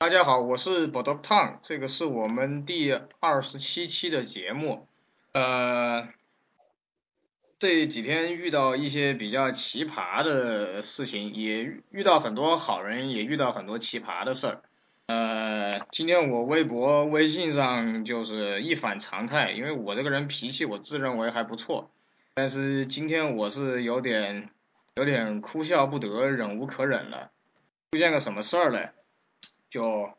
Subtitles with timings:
[0.00, 4.88] 大家好，我是 b o d o k Tang，这个是我们第二十七期的节目。
[5.34, 6.08] 呃，
[7.58, 14.62] 这几天遇到一些比较奇葩的事情，也遇到很多好人，也遇到很多奇葩的事儿。
[15.04, 21.90] 呃，今天我微博、微信上就是一反常态，因为我这个人脾气我自认为还不错，
[22.32, 24.48] 但是今天我是有点
[24.94, 27.30] 有点哭笑不得，忍无可忍了。
[27.92, 28.78] 出现个什么事儿呢？
[29.70, 30.12] 就，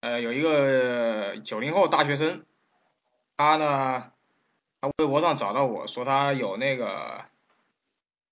[0.00, 2.44] 呃，有一个九零后大学生，
[3.38, 4.12] 他呢，
[4.82, 7.24] 他微博上找到我说他有那个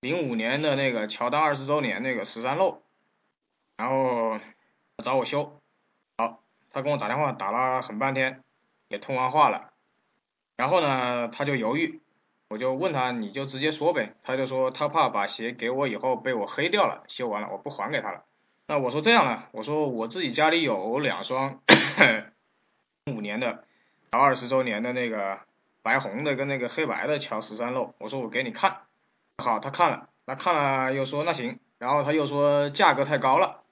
[0.00, 2.82] 零五年的那个乔丹二十周年那个十三漏，
[3.78, 4.38] 然后
[5.02, 5.58] 找我修，
[6.18, 8.44] 好，他跟我打电话打了很半天，
[8.88, 9.72] 也通完话了，
[10.56, 12.02] 然后呢，他就犹豫，
[12.48, 18.24] 我就问他你就直接说呗，他就说他怕把鞋给我以后被我黑掉了，修完了我不还给他了。
[18.66, 21.60] 那我说这样了，我说我自己家里有两双
[23.12, 23.64] 五年的，
[24.10, 25.40] 然后二十周年的那个
[25.82, 28.78] 白红的跟那个黑白的乔十三漏，我说我给你看，
[29.36, 33.64] 好，他看了，那看了又说那行，然后他又说价格太高了，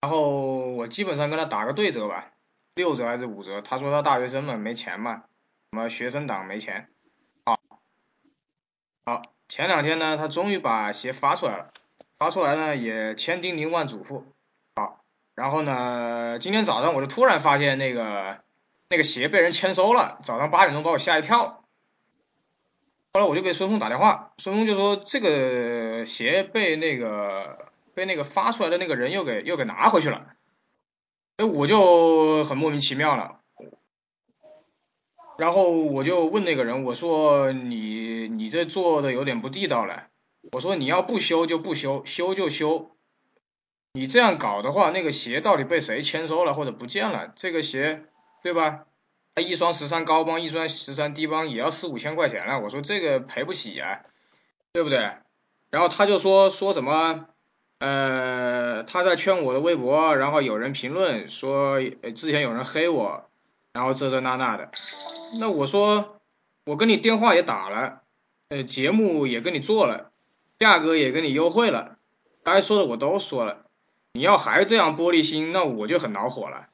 [0.00, 0.30] 然后
[0.70, 2.32] 我基本上跟他打个对折吧，
[2.74, 5.24] 六折还是五折，他说他大学生嘛没钱嘛，
[5.70, 6.88] 什么学生党没钱，
[7.44, 7.60] 好，
[9.04, 11.70] 好，前两天呢他终于把鞋发出来了。
[12.20, 14.24] 发出来呢，也千叮咛万嘱咐，
[14.76, 15.00] 好，
[15.34, 18.42] 然后呢，今天早上我就突然发现那个
[18.90, 21.64] 那个鞋被人签收了，早上八点钟把我吓一跳，
[23.14, 30.26] 后来我就给孙峰打电话，孙峰就说这个鞋被那个被那个发出来的那个人又给又给拿回去了，
[31.38, 33.40] 哎，我就很莫名其妙了，
[35.38, 40.09] 然后我就问那个人，我说你你这做的有点不地道了。
[40.52, 42.90] 我说你要不修就不修，修就修。
[43.92, 47.32] 你这样搞的话，那个鞋到底被谁签收了或者不见了？
[47.34, 48.04] 这个鞋，
[48.42, 48.86] 对吧？
[49.36, 52.60] 一双十三高帮，一双十三低帮也要四五千块钱了。
[52.60, 54.02] 我说这个赔不起呀，
[54.72, 55.12] 对不对？
[55.70, 57.26] 然后他就说说什么，
[57.78, 63.28] 呃，他在劝我的微博，然后有人评论说之前有人黑我，
[63.72, 64.70] 然后这这那那的。
[65.38, 66.20] 那我说
[66.64, 68.02] 我跟你电话也打了，
[68.50, 70.09] 呃，节目也跟你做了。
[70.60, 71.96] 价格也给你优惠了，
[72.44, 73.64] 该说的我都说了，
[74.12, 76.68] 你要还这样玻璃心，那我就很恼火了。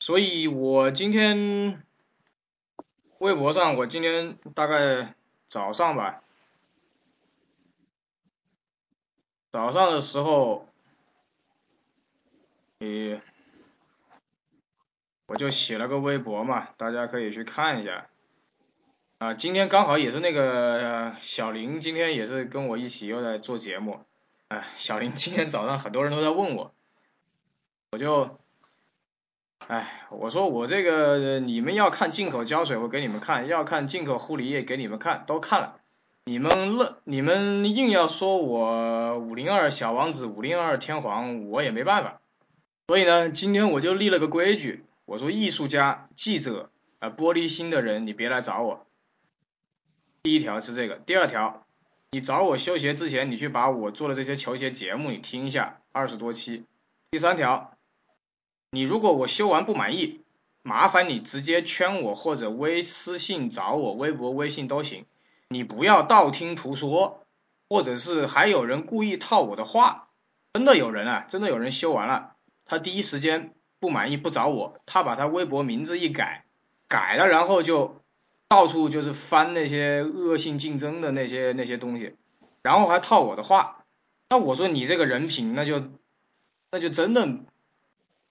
[0.00, 1.86] 所以我今天
[3.18, 5.14] 微博上，我今天大概
[5.48, 6.24] 早上吧，
[9.52, 10.68] 早上的时候，
[12.80, 13.20] 你，
[15.26, 18.08] 我就写了个微博嘛，大家可以去看一下。
[19.18, 24.00] 啊，今天刚好也是那个小林，今天也是跟我一起又在做节目。
[24.48, 26.74] 哎，小林今天早上很多人都在问我，
[27.92, 28.38] 我就，
[29.68, 35.80] 哎，我说我这个你们要看进口胶水，我给你们看；要看进口护理液，给你们看，都看了。
[36.26, 42.20] 你们愣，你们硬要说我五零二小王子、五零二天皇，我也没办法。
[42.88, 48.85] 所以呢，今天我就立了个规矩，我说艺术家、记者啊，玻璃心的人，你别来找我。
[50.26, 51.64] 第一条是这个，第二条，
[52.10, 56.64] 你找我修鞋之前，你去把我做的这些球鞋节目你听一下，二十多期。
[57.12, 57.78] 第三条，
[58.72, 60.22] 你如果我修完不满意，
[60.64, 65.06] 麻烦你直接圈我或者微私信找我，微博、微信都行。
[65.48, 67.24] 你不要道听途说，
[67.68, 70.08] 或者是还有人故意套我的话。
[70.54, 76.44] 真的有人啊，真的有人修完了，他第一时间不满意不找我，他把他微博名字一改，
[76.88, 78.02] 改了然后就。
[78.48, 82.14] 到处就是翻那些恶性竞争的那些那些东西，
[82.62, 83.84] 然后还套我的话，
[84.30, 85.82] 那我说你这个人品，那就
[86.70, 87.26] 那就真的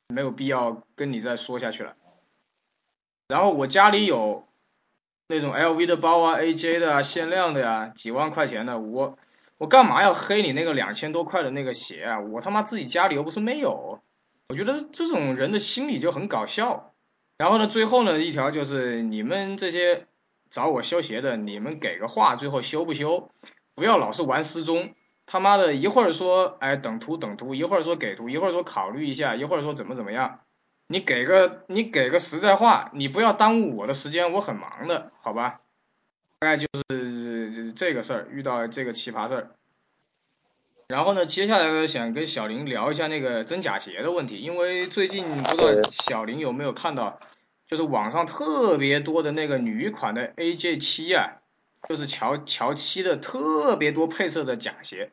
[0.08, 1.96] 没有必要跟你再说下去了。
[3.28, 4.48] 然后我家里有
[5.28, 9.18] 那种 LV 的包啊，AJ 的啊，限量的呀，几万块钱的，我
[9.58, 12.20] 我干嘛要黑你那个两千多块的那个鞋啊？
[12.22, 14.00] 我他妈自己家里又不是没有，
[14.48, 16.94] 我觉得这种人的心理就很搞笑。
[17.38, 20.08] 然后呢，最后呢一条就是你们这些
[20.50, 23.30] 找我修鞋的，你们给个话，最后修不修？
[23.74, 24.94] 不要老是玩失踪，
[25.26, 30.40] 他妈的一会儿说哎等图等图，一会儿说给图，一会儿说考虑一下，一会儿说怎么怎么样。
[30.88, 35.60] 你给个你给个实在话，你不要耽误我的时间，我很忙的，好吧？
[36.40, 39.52] 大概就是这个事儿，遇到这个奇葩事儿。
[40.88, 47.20] 然后呢，接下来呢，想跟小林聊一下那个真假鞋的问题，因为最近不知道小林有没有看到，
[47.68, 51.42] 就是网上特别多的那个女款的 AJ 七啊，
[51.90, 55.12] 就是乔乔七的特别多配色的假鞋。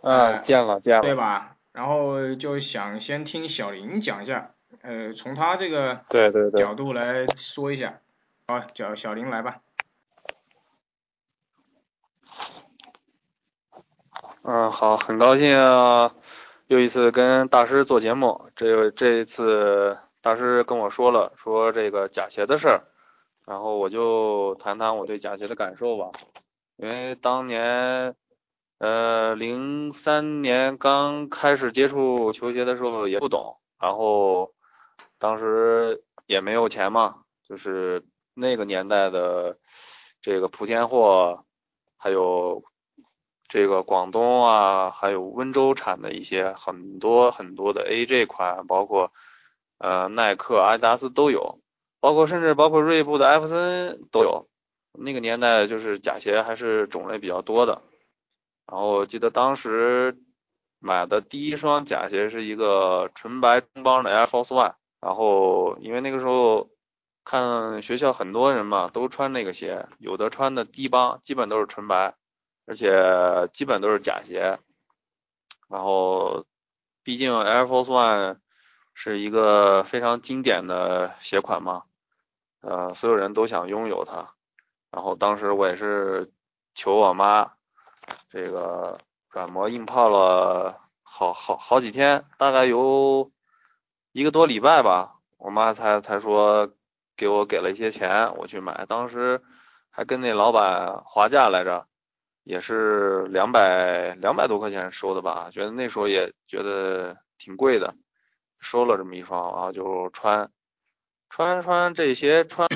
[0.00, 1.56] 啊，见了见了，对吧？
[1.72, 4.52] 然后就想先听小林讲一下，
[4.82, 7.98] 呃，从他这个对对对角度来说一下。
[8.46, 9.63] 好，叫小林来吧。
[14.46, 16.14] 嗯，好，很高兴啊，
[16.66, 18.50] 又一次跟大师做节目。
[18.54, 22.84] 这这一次大师跟我说了，说这个假鞋的事儿，
[23.46, 26.10] 然后我就谈谈我对假鞋的感受吧。
[26.76, 28.14] 因为当年，
[28.76, 34.52] 呃，零三年刚开始接触球鞋的时候也不懂，然后
[35.18, 38.04] 当时也没有钱嘛，就是
[38.34, 39.56] 那个年代的
[40.20, 41.46] 这个莆田货，
[41.96, 42.62] 还有。
[43.54, 49.12] 这个广东啊，还有温州产的一些很多很多的 AJ 款，包括
[49.78, 51.60] 呃耐克、阿迪达斯都有，
[52.00, 54.48] 包括甚至包括锐步的艾弗森都有。
[54.92, 57.80] 那个年代就是假鞋还是种类比较多的。
[58.66, 60.18] 然后我记得当时
[60.80, 66.70] 买的第一双假鞋是一个纯白中帮的 Air Force One，然后因为那个时候
[67.24, 72.16] 看学校很多人嘛都穿那个鞋，有的穿的低帮，基本都是纯白。
[72.66, 74.58] 而且基本都是假鞋，
[75.68, 76.46] 然后
[77.02, 78.38] 毕竟 Air Force One
[78.94, 81.82] 是一个非常经典的鞋款嘛，
[82.62, 84.34] 呃，所有人都想拥有它。
[84.90, 86.32] 然后当时我也是
[86.74, 87.52] 求我妈，
[88.30, 93.30] 这个软磨硬泡了好好好几天，大概有
[94.12, 96.72] 一个多礼拜吧，我妈才才说
[97.16, 98.86] 给我给了一些钱，我去买。
[98.86, 99.42] 当时
[99.90, 101.86] 还跟那老板划价来着。
[102.44, 107.94] 也是两百两百多块钱收的吧，觉得那时候也觉得挺贵的，
[108.60, 110.50] 收了这么一双，然后就穿，
[111.30, 112.68] 穿穿这鞋穿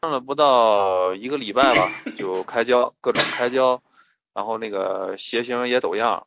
[0.00, 3.82] 穿了不到一个礼拜吧，就开胶，各种开胶，
[4.34, 6.26] 然后那个鞋型也走样，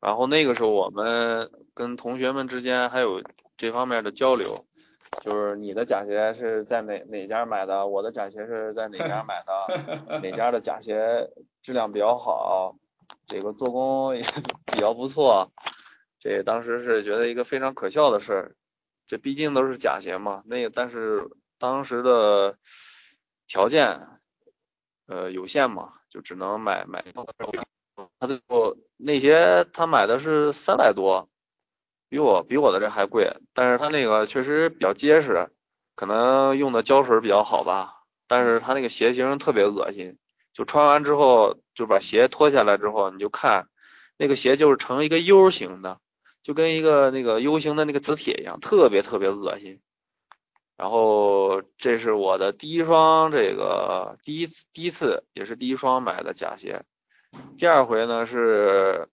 [0.00, 3.22] 然后那个时候我们跟同学们之间还有
[3.56, 4.64] 这方面的交流。
[5.20, 7.86] 就是你的假鞋是在哪哪家买的？
[7.86, 10.20] 我的假鞋是在哪家买的？
[10.22, 11.28] 哪家的假鞋
[11.68, 12.76] 质量比较好？
[13.26, 14.22] 这个做工也
[14.72, 15.52] 比较不错。
[16.18, 18.56] 这当时是觉得一个非常可笑的事儿。
[19.06, 20.42] 这毕竟都是假鞋嘛。
[20.46, 21.28] 那但是
[21.58, 22.56] 当时的
[23.46, 24.00] 条件
[25.08, 27.04] 呃有限嘛，就只能买买。
[28.18, 31.28] 他最后那鞋他买的是三百多。
[32.08, 35.50] 比我比我的这还贵，但是它那个确实比较结实，
[35.94, 37.96] 可能用的胶水比较好吧。
[38.26, 40.16] 但是它那个鞋型特别恶心，
[40.58, 43.68] 就穿完之后就把鞋脱下来之后，你就看
[44.16, 46.00] 那个鞋就是成一个 U 型的，
[46.42, 49.80] 就跟一个那个 U 型的那个磁铁一样，特别特别恶心。
[50.76, 56.82] 然后这是我的第一双这个第一次第一次也是第一双买的假鞋，
[57.56, 59.08] 第二回呢是。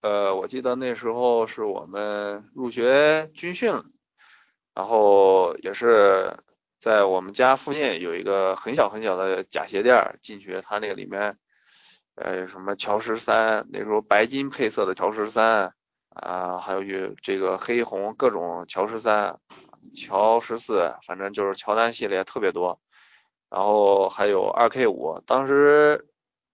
[0.00, 3.72] 呃，我记得那时候是我们入学军训，
[4.74, 6.36] 然后也是
[6.84, 11.38] 在我们家附近有一个很小很小的假鞋店，进去它那个里面，
[12.14, 15.72] 呃，什么乔十三，那时候白金配色的乔十三
[16.10, 19.38] 啊，还有有这个黑红各种乔十三、
[19.96, 22.78] 乔十四，反正就是乔丹系列特别多，
[23.48, 26.06] 然后还有二 K 五，当时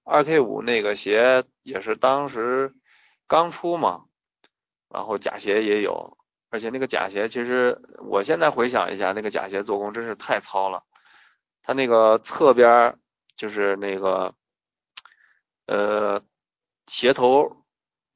[0.05, 2.73] 二 K 五那个鞋也是当时。
[3.27, 4.05] 刚出嘛，
[4.89, 6.19] 然后假鞋也有，
[6.51, 10.83] 而且那个假鞋其实我现在回想一下，那个假鞋做工真是太糙了。
[11.63, 12.99] 它那个侧边
[13.37, 14.35] 就是那个
[15.67, 16.23] 呃
[16.87, 17.65] 鞋头，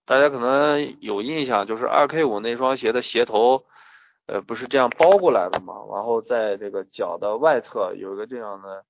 [0.04, 3.64] 大家可能有印象，就是二 K 五那双鞋的鞋头，
[4.26, 8.84] 呃不是这样包过来的嘛，然后在这个脚的外侧有一个这样的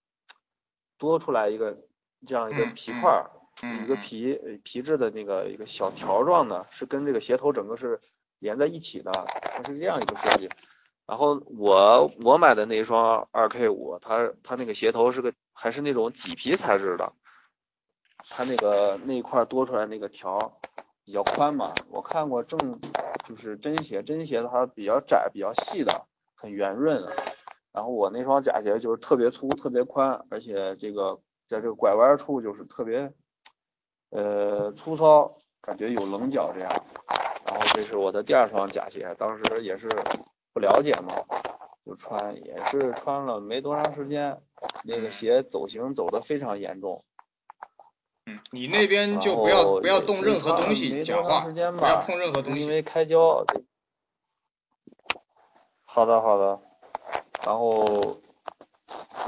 [0.99, 1.79] 多出来一个
[2.27, 3.25] 这样一个皮块。
[3.63, 8.01] 一个皮皮质的那个一个小条状的，是跟这个鞋头整个是
[8.45, 9.11] 连在一起的，
[9.41, 10.51] 它是这样一个设计。
[11.07, 17.11] 然后我我买的那一双二 K 五，它它那个鞋头是个还是那种麂皮材质的，
[18.29, 20.61] 它那个那一块多出来那个条
[21.07, 21.73] 比较宽嘛。
[21.91, 22.79] 我看过正
[23.27, 26.05] 就是真鞋，真鞋它比较窄比较细的，
[26.37, 27.03] 很圆润。
[27.73, 33.11] 然后我那双假鞋就是特别粗特别宽，而且这个在这个拐弯处就是特别。
[34.11, 36.71] 呃，粗糙，感觉有棱角这样，
[37.55, 39.89] 后这是我的第二双假鞋，当时也是
[40.53, 41.09] 不了解嘛，
[41.85, 44.41] 就穿，也是穿了没多长时间，
[44.85, 47.05] 那个鞋走形走的非常严重。
[48.27, 53.45] 嗯，你那边就不要不要动任何东西，讲话不要碰任何东西，因为开胶。
[55.85, 56.61] 好的好的，
[57.45, 58.19] 然后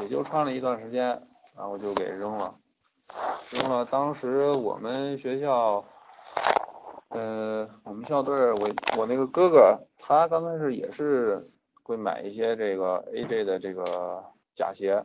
[0.00, 2.59] 也就穿了一段时间，然后就给扔了。
[3.52, 5.85] 扔了，当时我们学校，
[7.17, 8.69] 呃，我们校队，我
[8.99, 11.51] 我那个哥哥，他刚开始也是
[11.83, 14.23] 会买一些这个 AJ 的这个
[14.55, 15.03] 假鞋，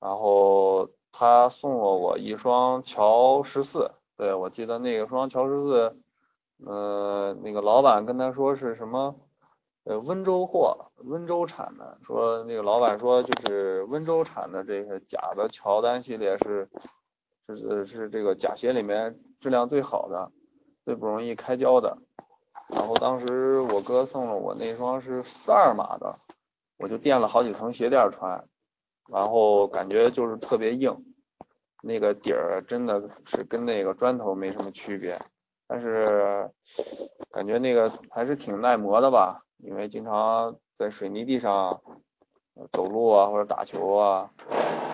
[0.00, 5.96] 然后他送了我一双乔十四，对我记得那个双乔十四，
[6.66, 9.14] 呃，那个老板跟他说是什么，
[9.84, 16.68] 呃，温州货，温州产的，说那个老板说就是温州产的这个假的乔丹系列是，
[17.46, 20.32] 是是这个假鞋里面质量最好的。
[20.88, 21.98] 最不容易开胶的，
[22.68, 26.16] 然后当时我哥送了我那双是四二码的，
[26.78, 28.42] 我就垫了好几层鞋垫穿，
[29.06, 30.96] 然后感觉就是特别硬，
[31.82, 35.20] 那个底儿真的是跟那个砖头没什么区别，
[35.66, 36.50] 但是
[37.30, 41.82] 感觉那个还是挺耐磨的吧，因为经常在水泥地上
[42.72, 44.30] 走路啊或者打球啊，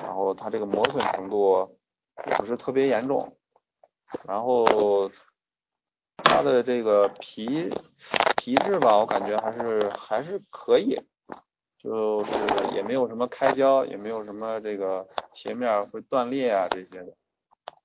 [0.02, 1.78] 然后它这个磨损程度
[2.26, 3.36] 也不是特别严重，
[4.26, 4.66] 然后。
[6.36, 7.70] 它的这个皮
[8.36, 11.00] 皮质吧，我感觉还是还是可以，
[11.78, 17.12] 就是也没有什么开胶，也没有什么这个鞋面会断裂啊这些的。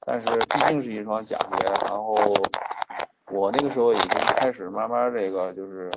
[0.03, 2.15] 但是毕竟是一双假鞋，然后
[3.27, 5.91] 我那个时候已经开始慢慢这个就是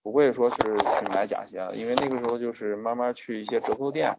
[0.00, 4.16] 不会说是去买假鞋了，因为那个时候就是慢慢去一些折扣店，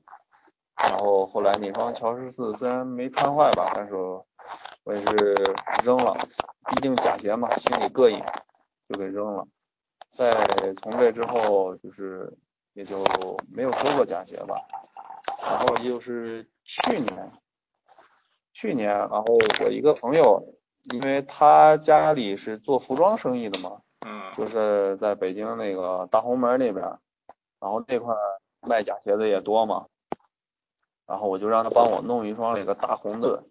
[0.90, 5.34] 然后后来那双乔十四虽然没穿坏吧，但是我也是
[5.86, 6.18] 扔了。
[6.70, 8.24] 毕竟假鞋嘛，心里膈应，
[8.88, 9.46] 就给扔了。
[10.12, 10.32] 在
[10.82, 12.32] 从这之后，就是
[12.74, 12.96] 也就
[13.52, 14.56] 没有收过假鞋吧。
[15.44, 17.32] 然后又是去年，
[18.54, 19.24] 去年，然后
[19.62, 20.44] 我一个朋友，
[20.94, 26.86] 因为他家里是做服装生意的嘛，嗯，就是在北京那个大红门那边，
[27.60, 28.14] 然后那块
[28.62, 29.88] 卖假鞋的也多嘛，
[31.08, 33.44] 然后我就让他帮我弄一双那个大红的，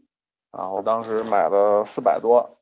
[0.53, 2.58] 然后当时买了四百多。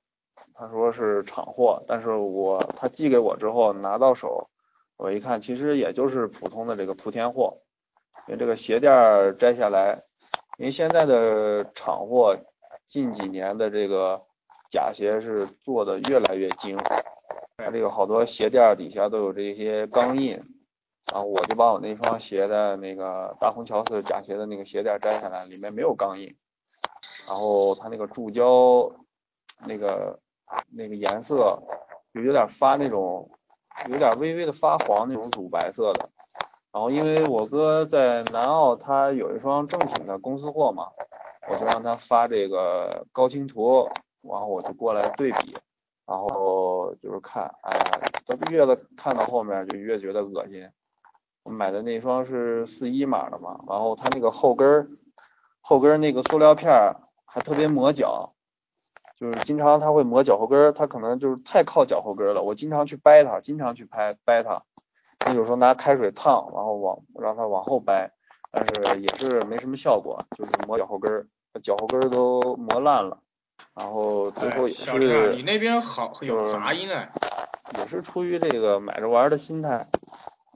[0.58, 4.48] 他说是厂货，但是我他寄给我之后拿到手，
[4.96, 7.58] 我一看其实也就是普通的这个莆田货，
[8.26, 10.02] 因为这个鞋垫摘下来，
[10.56, 12.34] 因为现在的厂货
[12.86, 14.22] 近几年的这个
[14.70, 16.78] 假鞋是做的越来越精，
[17.58, 20.30] 它这个好多鞋垫底下都有这些钢印，
[21.12, 26.34] 然后我就把我那双鞋的那个大红乔四假鞋的那个鞋垫摘下来，里面没有钢印，
[27.28, 28.90] 然后它那个注胶
[29.66, 30.18] 那个。
[30.70, 31.58] 那个颜色
[32.12, 33.28] 就有点发那种，
[33.90, 36.08] 有点微微的发黄那种乳白色的。
[36.72, 40.88] 然后因为我哥在南澳，他有一双正品的公司货嘛，
[41.48, 43.88] 我就让他发这个高清图，
[44.20, 45.56] 然后我就过来对比，
[46.06, 50.68] 然后就是看，哎呀，这越看到后面就越觉得恶心。
[51.44, 54.88] 我买的那双是四一码的嘛，然后它那个后跟儿，
[55.62, 58.34] 后跟儿那个塑料片还特别磨脚。
[59.18, 64.62] 就是经常他会磨脚后跟儿，他可能就是太靠脚后跟了，我经常去掰它，经常去拍掰它。
[65.26, 68.10] 那有时候拿开水烫，然后往让它往后掰，
[68.52, 71.26] 但是也是没什么效果，就是磨脚后跟儿，
[71.62, 73.18] 脚后跟儿都磨烂了。
[73.74, 77.10] 然后最后也是，你那边好有杂音哎。
[77.78, 79.88] 也是出于这个买着玩的心态，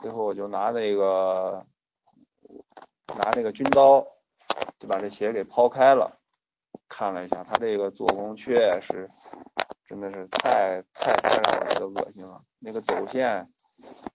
[0.01, 1.65] 最后我就拿那个
[3.19, 4.07] 拿那个军刀，
[4.79, 6.20] 就把这鞋给抛开了。
[6.89, 9.09] 看了一下，他这个做工确实
[9.89, 12.43] 真的是太太太让我觉得恶心了。
[12.59, 13.47] 那个走线，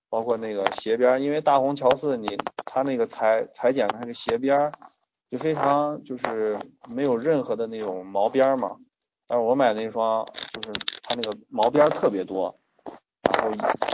[0.09, 4.71] 包括那个鞋边，因为大红桥四你它那个裁裁剪的那个鞋边
[5.31, 6.55] 就非常就是
[6.93, 8.77] 没有任何的那种毛边嘛。
[9.27, 12.55] 但是我买那双就是它那个毛边特别多，
[13.23, 13.51] 然后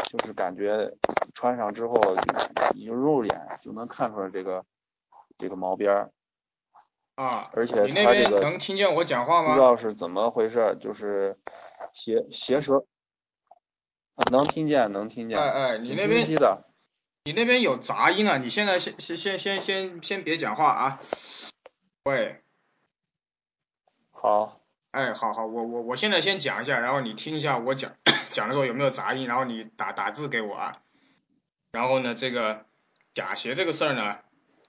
[0.10, 0.91] 就是感觉
[1.34, 1.94] 穿上之后
[2.75, 4.65] 你就肉眼就能看出来这个
[5.38, 6.10] 这个毛边。
[7.15, 9.50] 啊，而且你那边能听见我讲话吗？
[9.50, 11.38] 不知道是怎么回事，就是
[11.94, 12.86] 鞋鞋舌，
[14.32, 15.38] 能听见，能听见。
[15.38, 16.25] 哎哎，你那边，
[17.24, 18.38] 你那边有杂音啊！
[18.38, 21.01] 你现在先先先先先先别讲话啊。
[22.06, 22.41] 喂。
[24.12, 24.62] 好。
[24.91, 27.94] 哎，好好，我我我现在先讲一下，然后你听一下我讲
[28.32, 30.82] 讲的时候有没有杂音，然后你打打字给我啊。
[31.72, 32.65] 然后呢，这个
[33.13, 34.18] 假鞋这个事儿呢，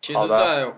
[0.00, 0.74] 其实在。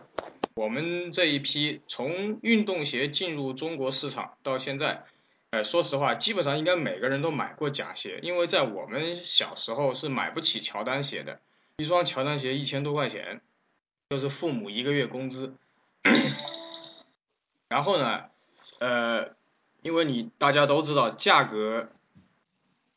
[0.54, 5.04] 我们这一批从运动鞋进入中国市场到现在，
[5.50, 11.40] 呃，说实话，基本上应该每个人都买过假鞋，因为在我们小时候是买不起乔丹鞋的，
[11.78, 13.40] 一双乔丹鞋一千多块钱，
[14.10, 15.56] 就是父母一个月工资。
[17.68, 18.26] 然后呢，
[18.78, 19.34] 呃，
[19.82, 21.88] 因为你大家都知道价格，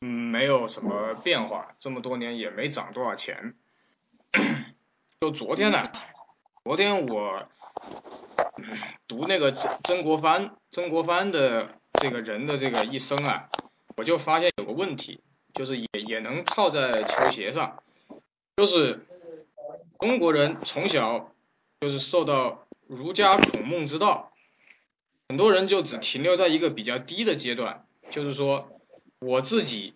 [0.01, 3.55] 嗯，没有什么变化，这么多年也没涨多少钱。
[5.21, 5.91] 就昨天呢。
[6.67, 7.47] 昨天我
[9.07, 13.47] 读那个曾曾国藩曾国藩的这个人的这个一生啊，
[13.95, 15.21] 我就发现有个问题，
[15.53, 17.81] 就是也也能套在球鞋上，
[18.57, 19.05] 就是
[19.97, 21.31] 中国人从小
[21.79, 24.33] 就是受到儒家孔孟之道，
[25.29, 28.67] 很多人就只停留在一个比较低的阶段，就是说
[29.19, 29.95] 我自己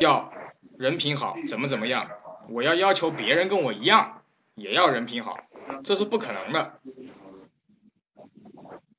[0.00, 0.32] 要
[0.76, 2.10] 人品好，怎么怎么样，
[2.48, 4.24] 我要要求别人跟我一样，
[4.56, 5.38] 也要人品好，
[5.84, 6.80] 这是不可能的。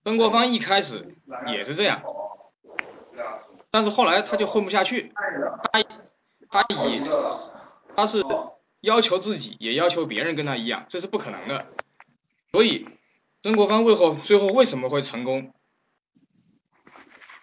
[0.03, 1.15] 曾国藩一开始
[1.47, 2.01] 也是这样，
[3.69, 5.13] 但是后来他就混不下去，
[5.71, 5.83] 他
[6.49, 7.01] 他以
[7.95, 8.23] 他是
[8.81, 11.67] 要求自己，也要求别人跟他一样，这是不可能的。
[12.51, 12.87] 所以
[13.43, 15.53] 曾国藩为何最后为什么会成功，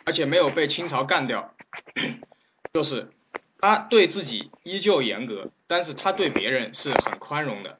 [0.04, 1.54] 而且没有被清朝干掉，
[2.72, 3.12] 就是
[3.58, 7.78] 他对自己依旧严格，但是他对别人是很宽容的。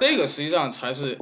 [0.00, 1.18] 这个实际上才是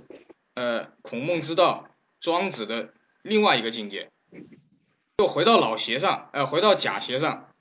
[0.55, 1.89] 呃孔孟之道。
[2.19, 2.93] 庄子的
[3.23, 4.11] 另外一个境界，
[5.19, 7.53] 就回到老鞋上，呃，回到假鞋上，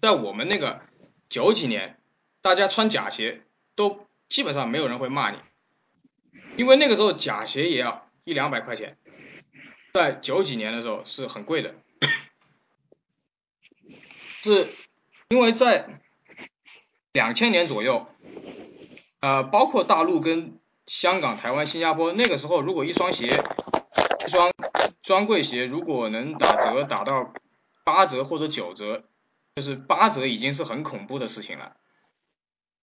[0.00, 0.82] 在我们那个
[1.28, 1.98] 九几年，
[2.42, 3.42] 大家穿假鞋
[3.74, 5.38] 都基本上没有人会骂你，
[6.56, 8.96] 因为那个时候假鞋也要一两百块钱，
[9.94, 11.74] 在九几年的时候是很贵的，
[14.42, 14.68] 是
[15.30, 16.02] 因为在
[17.12, 18.06] 两千年左右，
[19.22, 20.58] 呃，包括大陆跟。
[20.88, 24.52] 香港、台湾、新加坡那个时候，如果一双鞋，一双
[25.00, 27.32] 专柜鞋，如果能打折打到
[27.84, 29.04] 八折或者九折，
[29.54, 31.76] 就是八折已经是很恐怖的事情了。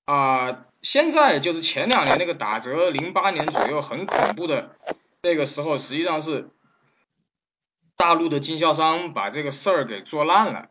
[0.06, 4.78] 啊，现在就是前两年那个打折，零八年左右很恐怖的
[5.22, 6.50] 那个时候，实际上是
[7.98, 10.70] 大陆的经销商把这个事儿给做烂了，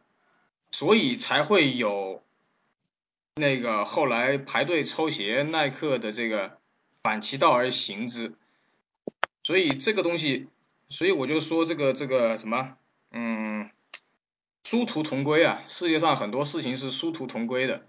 [0.70, 2.22] 所以才会有
[3.38, 6.58] 那个后来排队抽鞋，耐克的这个。
[7.00, 8.34] 反其道而行之，
[9.42, 10.48] 所以这个东西，
[10.90, 12.76] 所以我就说这个这个什么，
[13.12, 13.70] 嗯，
[14.64, 17.86] 殊途同归啊，世界上很多事情是殊途同归的。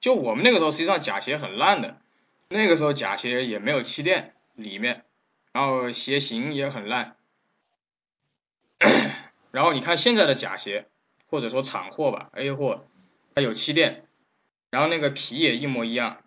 [0.00, 2.00] 就我们那个时候，实际上假鞋很烂的，
[2.48, 5.04] 那个时候假鞋也没有气垫里面，
[5.52, 7.16] 然后鞋型也很烂。
[9.50, 10.88] 然后你看现在的假鞋，
[11.34, 12.86] 或者说厂货吧，A 货，
[13.34, 14.06] 它有气垫，
[14.70, 16.22] 然后那个皮也一模一样。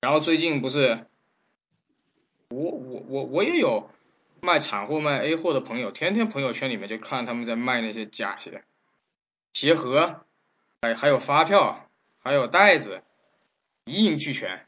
[0.00, 1.04] 然后最近不是，
[2.48, 3.90] 我我我我也有
[4.40, 8.64] 卖厂货卖 A 货的朋友，天天朋友圈里面就看他们在卖那些假鞋，
[9.52, 10.24] 鞋盒，
[10.80, 13.02] 哎还有发票，还有袋子，
[13.84, 14.66] 一应俱全。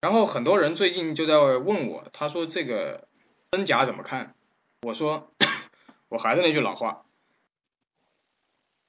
[0.00, 3.08] 然后很多人最近就在问我，他说这个
[3.50, 4.34] 真假怎么看？
[4.80, 5.30] 我说
[6.08, 7.04] 我还是那句老话，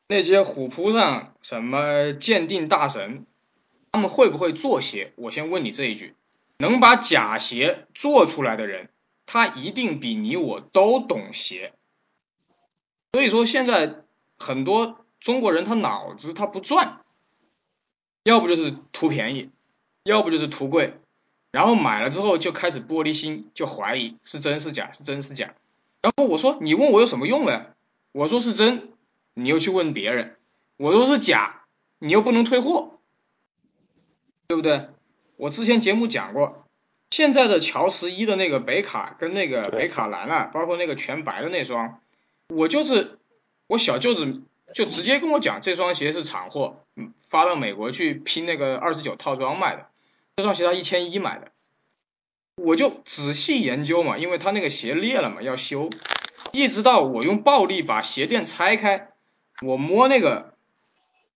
[0.10, 3.26] 那些虎扑上什么鉴定大神。
[3.92, 5.14] 他们会不会做鞋？
[5.16, 6.16] 我先问你这一句：
[6.58, 8.90] 能把假鞋做出来的人，
[9.26, 11.74] 他一定比你我都懂鞋。
[13.14, 14.04] 所以说现在
[14.38, 17.02] 很多中国人他脑子他不转，
[18.22, 19.50] 要不就是图便宜，
[20.04, 20.94] 要不就是图贵，
[21.52, 25.56] 然后买了之后就开始玻璃心，就怀疑是真是假，是真是假。
[26.04, 27.66] 然后我说你问我有什么用呢？
[28.12, 28.94] 我说是真，
[29.44, 30.36] 你又去问别人；
[30.78, 31.64] 我说是假，
[32.00, 33.00] 你又不能退货。
[34.48, 34.90] 对不对？
[35.36, 36.66] 我之前节目讲过，
[37.12, 42.02] 现在的乔十一的那个北卡跟那个北卡蓝啊，包括那个全白的那双，
[42.48, 43.20] 我就是
[43.68, 44.42] 我小舅子
[44.74, 46.84] 就直接跟我讲，这双鞋是厂货，
[47.30, 49.86] 发到美国去拼那个二十九套装卖的，
[50.38, 51.52] 这双鞋他一千一买的，
[52.56, 55.92] 我就仔细研究嘛，因为他那个鞋裂了嘛，要修，
[56.54, 59.09] 一直到我用暴力把鞋垫拆开，
[59.62, 60.54] 我摸那个。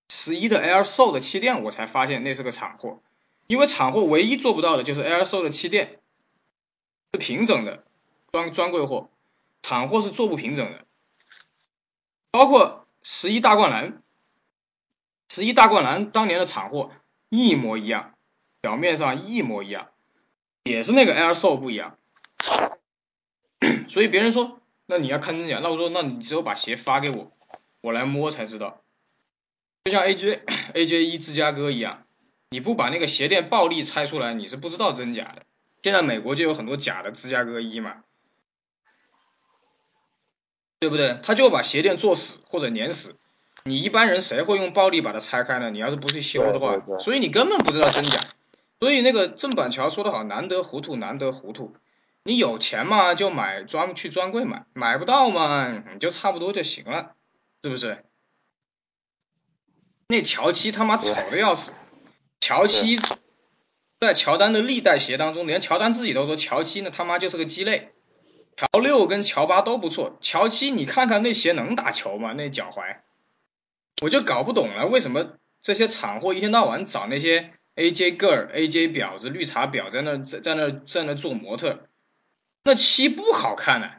[0.10, 3.02] 十一的 Air Sole 的气垫，我才发现那是个厂货，
[3.48, 6.02] 因为厂货唯一做不到的就是 Air Sole 的气垫
[7.14, 7.84] 是平整的，
[8.32, 9.10] 专专柜货，
[9.64, 10.86] 厂货是做不平整的。
[12.30, 14.04] 包括十一大灌篮，
[15.30, 16.92] 十一大灌篮当年的厂货
[17.30, 18.14] 一模一样，
[18.62, 19.88] 表面上一模一样，
[20.64, 21.98] 也是那个 Air Sole 不一样。
[23.90, 27.32] 所以别人说，那你要坑人家，那我说，那你只有把鞋发给我，
[27.84, 28.82] 我来摸才知道。
[29.84, 30.42] 就像 A J
[30.74, 32.06] A J 一芝加哥一样，
[32.50, 35.44] 你不把那个鞋垫暴力拆出来，你是不知道真假的。
[35.82, 38.04] 现在美国就有很多假的芝加哥一嘛，
[40.80, 41.20] 对不对？
[41.22, 43.18] 他就把鞋垫做死或者碾死，
[43.66, 45.70] 你一般人谁会用暴力把它拆开呢？
[45.70, 48.22] 你要是不去修的话，所以你根本不知道真假。
[48.80, 51.76] 所以那个郑板桥说的好，难得糊涂，难得糊涂。
[52.24, 57.16] 你有钱嘛就买专去专柜买，买不到嘛你就差不多就行了，
[57.64, 58.04] 是不是？
[60.10, 61.72] 那乔七他妈丑的要死，
[62.42, 63.00] 乔七
[64.00, 67.94] 在乔丹的历代鞋当中，连乔丹自己都说乔七那他妈就是个鸡肋，
[68.58, 72.34] 乔六跟乔八都不错，乔七你看看那鞋能打球吗？
[72.34, 72.98] 那脚踝，
[74.02, 81.88] 我就搞不懂了，为什么这些厂货一天到晚找那些 AJ girl、AJ 婊子、绿茶婊在那在在那在那做模特，
[82.66, 83.90] 那七不好看呢，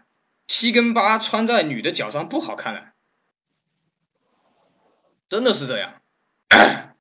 [0.46, 2.82] 七跟八穿在女的脚上不好看呢，
[5.28, 5.94] 真的是这样，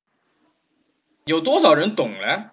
[1.24, 2.50] 有多少人懂呢？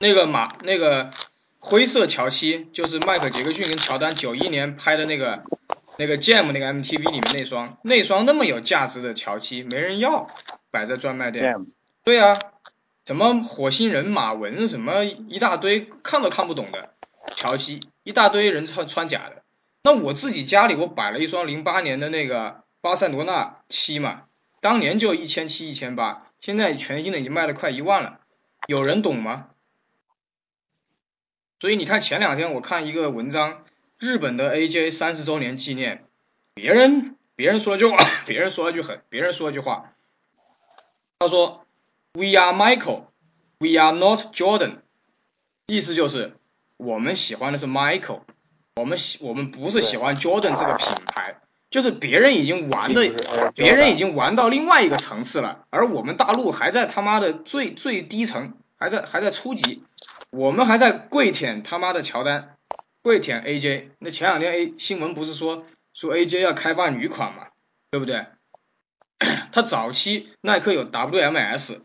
[0.00, 1.12] 那个马那个。
[1.58, 5.42] 灰色乔七就是迈克杰克逊跟乔丹九一年拍的那个
[5.98, 10.30] 那个 Jam 那个 MTV 里面那双那双那么有价值的乔七没人要，
[10.70, 11.56] 摆在专卖店。
[12.04, 12.38] 对啊，
[13.04, 16.94] 什么火星人马文什么一大堆看都看不懂的
[17.34, 19.42] 乔七，一大堆人穿穿假的。
[19.82, 24.25] 那我自己家里我摆了一双零八年的那个巴塞罗那七嘛，
[24.66, 28.18] 当年就一千七一千八，现在全新的已经卖了快一万了，
[28.66, 29.50] 有人懂吗？
[31.60, 33.64] 所以你看，前两天我看一个文章，
[33.96, 36.04] 日本的 AJ 三十周年纪念，
[36.52, 37.86] 别人别人说了句，
[38.26, 39.92] 别人说了句 狠，别人说了句话，
[41.20, 41.64] 他说
[42.14, 43.04] ：“We are Michael,
[43.58, 44.78] we are not Jordan。”
[45.68, 46.36] 意思就是
[46.76, 48.22] 我们喜欢的是 Michael，
[48.74, 53.02] 我们喜我们不是喜欢 Jordan 这个品牌，就是别人已经玩的，
[53.54, 59.82] 别人已经玩到另外一个层次了，而我们大陆还在他妈的最最低层，还在还在初级。
[60.30, 62.56] 我们还在跪舔他妈的乔丹，
[63.02, 63.90] 跪舔 AJ。
[63.98, 67.48] 那前两天 A 新闻不是说说 AJ 要开发女款嘛，
[67.90, 68.26] 对不对？
[69.52, 71.80] 他早期耐克有 WMS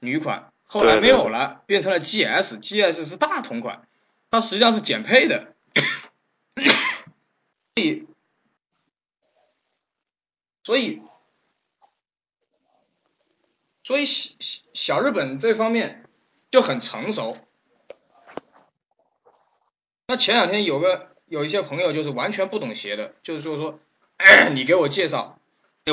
[0.00, 3.82] 女款，后来没有了，变成了 GS，GS 是大同款，
[4.30, 5.54] 它实际上是减配的。
[6.54, 8.06] 所以，
[10.64, 11.02] 所以，
[13.82, 16.08] 所以小小日本这方面
[16.50, 17.36] 就很成熟。
[20.06, 23.78] 那前两天有个有一些朋友就是完全不懂鞋的，就是说说，
[24.54, 25.38] 你给我介绍，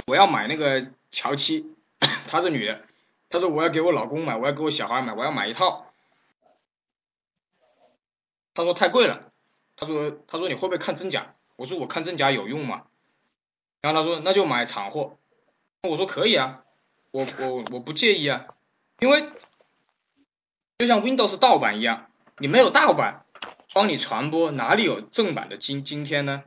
[0.07, 1.75] 我要买那个乔七，
[2.27, 2.85] 她是女的，
[3.29, 5.93] 她说我要给我老公买，我要给我小孩买，我要买一套，
[8.53, 9.31] 他说太贵了，
[9.75, 11.35] 他说他说你会不会看真假？
[11.57, 12.85] 我说我看真假有用吗？
[13.81, 15.17] 然后他说那就买厂货，
[15.83, 16.63] 我说可以啊，
[17.11, 18.47] 我我我不介意啊，
[18.99, 19.29] 因为
[20.77, 23.25] 就像 Windows 盗版一样，你没有盗版。
[23.73, 26.43] 帮你传播哪里有正版的今今天呢？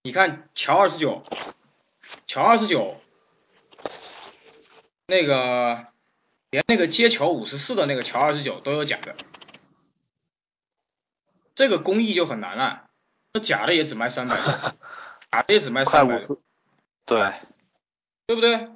[0.00, 1.22] 你看乔二十九，
[2.26, 2.98] 乔二十九，
[5.04, 5.88] 那个
[6.48, 9.14] 连那个接球五十四的那个乔二十九都有假的，
[11.54, 12.89] 这个工艺就很难了。
[13.32, 14.36] 那假的也只卖三百，
[15.30, 16.18] 假的也只卖三百，
[17.06, 17.32] 对，
[18.26, 18.70] 对不对？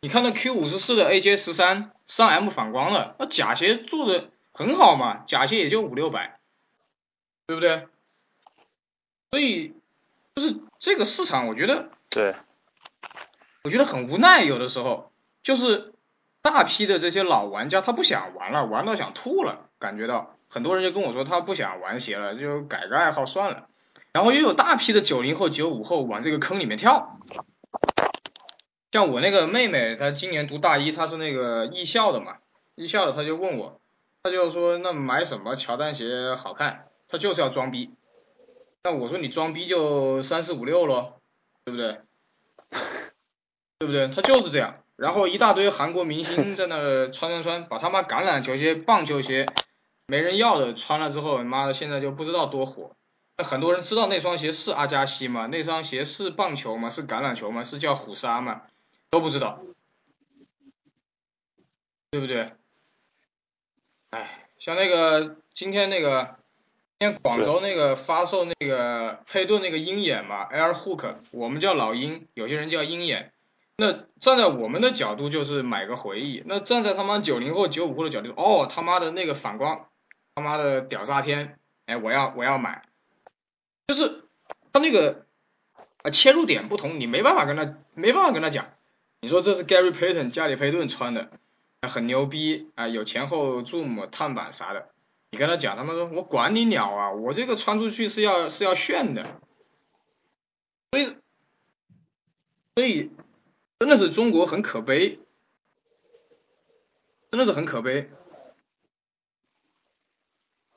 [0.00, 6.40] 你看那 Q 五十四的 AJ 十三上 M 反光了，那假鞋做的很好嘛，假鞋也就五六百，
[7.46, 7.86] 对不对？
[9.30, 9.76] 所以
[10.34, 12.34] 就是这个市场，我觉得，对，
[13.62, 15.12] 我觉得很无奈，有的时候
[15.44, 15.92] 就是
[16.42, 23.68] 大批的这些老玩家他不想玩了，玩到想吐了，感觉到很多人就跟我说他不想玩鞋了，就改个爱好算了，
[24.12, 27.18] 然后又有大批的九零后、九五后往这个坑里面跳。
[28.90, 32.36] 像我那个妹妹，她今年读大一，她是那个艺校的嘛，
[32.74, 33.80] 艺校的，她就问我，
[34.22, 36.88] 她就说那买什么乔丹鞋好看？
[37.08, 37.94] 她就是要装逼。
[38.84, 41.20] 那我说你装逼就三四五六咯，
[41.64, 42.00] 对不对？
[43.78, 44.08] 对不对？
[44.08, 44.84] 她就是这样。
[44.96, 49.46] 然后一大堆韩国明星 在那穿穿穿，把他妈橄榄球鞋、棒球鞋
[50.06, 52.94] 没人要的穿了之后，妈的现在就不知道多火。
[53.36, 55.46] 那很多人知道那双鞋是阿加西吗？
[55.46, 56.90] 那双鞋是棒球吗？
[56.90, 57.64] 是橄榄球吗？
[57.64, 58.62] 是叫虎鲨吗？
[59.10, 59.60] 都不知道，
[62.10, 62.52] 对不对？
[64.10, 66.36] 哎，像那个今天那个，
[66.98, 73.32] 今天广州那个发售那个佩顿那个鹰眼嘛，Air Hook，我们叫老鹰，有些人叫鹰眼。
[73.78, 79.88] 那站在我们的角度就是买个回忆，那站在他妈九零后、九五后的角度，哦他妈的那个反光，
[80.34, 82.84] 他妈的屌炸天，哎我要我要买，
[83.88, 84.24] 就是
[84.72, 85.26] 他那个
[86.02, 88.72] 啊切入点不同，你没办法跟他没办法跟他讲。
[89.20, 91.30] 你说这是 Gary Payton 加里佩顿穿的，
[91.82, 94.90] 很牛逼啊，有前后 zoom 碳板啥的。
[95.30, 99.40] 你跟他讲，他们说我管你鸟啊，我这个穿出去是要是要炫的。
[100.90, 101.16] 所以，
[102.74, 103.10] 所以
[103.78, 105.20] 真的是中国很可悲，
[107.30, 108.10] 真的是很可悲。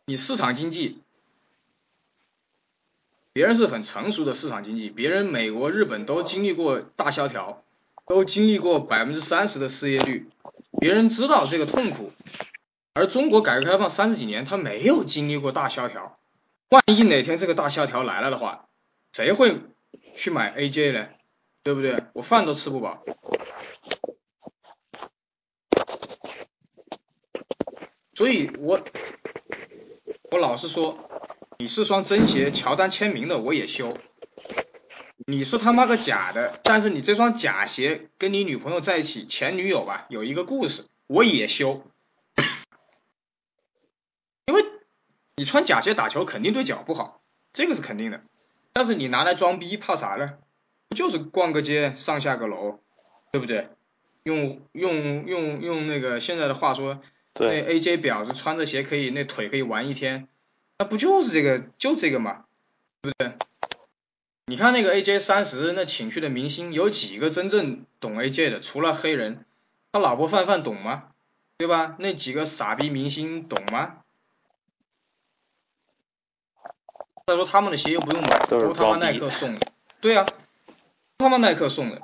[0.05, 1.01] 你市场经济，
[3.35, 7.61] 别人是很成熟的市场经济，别人美国、日本都经历过大萧条。
[8.07, 10.29] 都经历过百分之三十的失业率，
[10.79, 12.11] 别人知道这个痛苦，
[12.93, 16.19] 而中国改革开放三十几年，他没有经历过大萧条。
[16.69, 18.69] 万一哪天这个大萧条来了的话，
[19.11, 19.59] 谁会
[20.15, 21.07] 去买 AJ 呢？
[21.63, 22.03] 对不对？
[22.13, 23.03] 我饭都吃不饱。
[28.13, 28.79] 所以我
[30.31, 31.04] 我老是说，
[31.57, 33.93] 你是双真鞋，乔丹签名的我也修。
[35.25, 41.87] 你是他妈个假的，但是你这双假鞋跟你女朋友在一起，前女友吧，有一个故事，我也修。
[44.47, 44.65] 因为
[45.37, 47.21] 你穿假鞋打球肯定对脚不好，
[47.53, 48.21] 这个是肯定的。
[48.73, 50.33] 但是你拿来装逼，怕啥呢？
[50.89, 52.79] 不就是逛个街，上下个楼，
[53.31, 53.69] 对不对？
[54.23, 57.01] 用用用用那个现在的话说。
[57.37, 60.29] 那 AJ 婊子穿着鞋可以，那腿可以玩一天，
[60.77, 62.45] 那不就是这个就这个嘛，
[63.01, 63.33] 对不对？
[64.47, 68.59] 你看那个 AJ 三十那请去的明星有几个真正懂 AJ 的？
[68.59, 69.45] 除了黑人，
[69.91, 71.11] 他老婆范范懂吗？
[71.57, 71.95] 对吧？
[71.99, 74.01] 那几个傻逼明星懂吗？
[77.25, 80.25] 再说他们的鞋又不用买，都他妈耐克送的，对啊，
[81.17, 82.03] 他妈耐克送的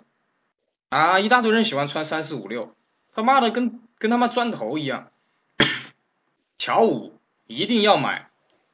[0.89, 1.19] 啊！
[1.19, 2.73] 一大堆人喜欢穿三四五六，
[3.13, 5.11] 他妈的跟跟他妈砖头一样。
[6.57, 8.30] 乔五一定要买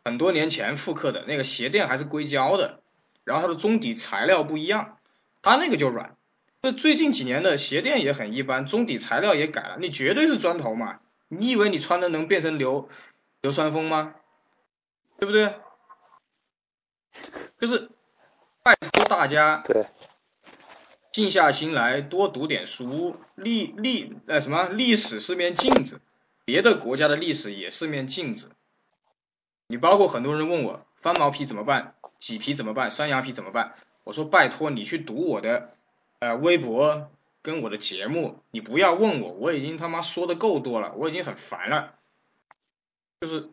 [0.07, 2.79] 很多年前复刻的那个鞋垫还是硅胶的，
[3.25, 4.99] 然后它的中底材料不一样，
[5.41, 6.15] 它那个就软。
[6.61, 11.01] 这最近几年的鞋垫也很一般，中底材料也改了，你绝对是砖头嘛？
[11.27, 12.87] 你以为你穿的能变成流
[13.41, 14.15] 流川枫吗？
[15.19, 15.55] 对不对？
[17.59, 17.89] 就是
[18.63, 19.87] 拜托大家，对，
[21.11, 25.99] 静下心来多读点书，历历呃什么历史是面镜子。
[26.45, 28.51] 别的国家的历史也是面镜子，
[29.67, 33.75] 你包括很多人问我翻毛皮怎么办，麂皮怎么办，山羊皮怎么办？
[34.03, 35.73] 我说拜托你去读我的
[36.19, 37.10] 呃微博
[37.41, 41.95] 跟我的节目，你不要问我，我已经他妈说的够多了，我已经很烦了，
[43.19, 43.49] 就是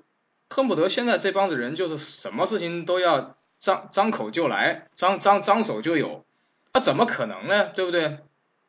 [0.50, 6.24] 恨不得现在这帮子人就是什么事情都要张张口就来，张张张手就有，
[6.72, 7.66] 那怎么可能呢？
[7.74, 8.18] 对不对？